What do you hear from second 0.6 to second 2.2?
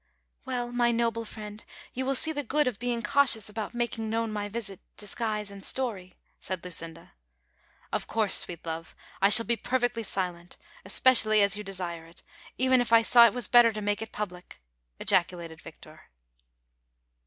my noble friend, you will